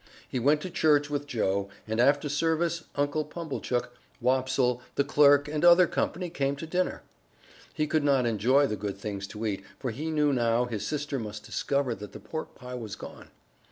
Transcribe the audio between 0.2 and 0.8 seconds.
He went to